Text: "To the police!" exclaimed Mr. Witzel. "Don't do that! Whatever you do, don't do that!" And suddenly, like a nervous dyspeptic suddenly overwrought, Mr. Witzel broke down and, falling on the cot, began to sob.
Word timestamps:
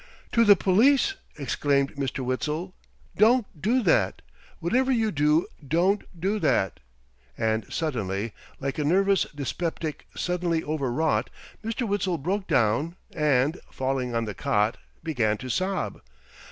"To 0.31 0.43
the 0.43 0.55
police!" 0.55 1.13
exclaimed 1.37 1.93
Mr. 1.95 2.25
Witzel. 2.25 2.73
"Don't 3.17 3.45
do 3.61 3.83
that! 3.83 4.23
Whatever 4.59 4.91
you 4.91 5.11
do, 5.11 5.45
don't 5.67 6.03
do 6.19 6.39
that!" 6.39 6.79
And 7.37 7.71
suddenly, 7.71 8.33
like 8.59 8.79
a 8.79 8.83
nervous 8.83 9.25
dyspeptic 9.25 10.07
suddenly 10.15 10.63
overwrought, 10.63 11.29
Mr. 11.63 11.87
Witzel 11.87 12.17
broke 12.17 12.47
down 12.47 12.95
and, 13.15 13.59
falling 13.71 14.15
on 14.15 14.25
the 14.25 14.33
cot, 14.33 14.77
began 15.03 15.37
to 15.37 15.49
sob. 15.49 16.01